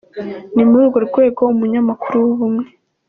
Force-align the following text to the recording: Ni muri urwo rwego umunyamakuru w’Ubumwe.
Ni 0.53 0.63
muri 0.69 0.81
urwo 0.85 0.99
rwego 1.07 1.41
umunyamakuru 1.53 2.15
w’Ubumwe. 2.25 2.65